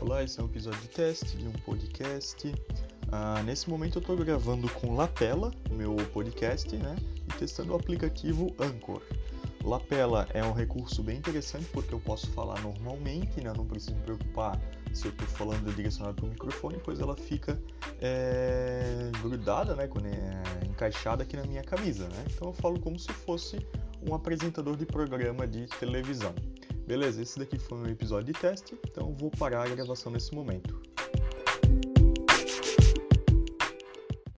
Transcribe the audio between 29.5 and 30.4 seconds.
a gravação nesse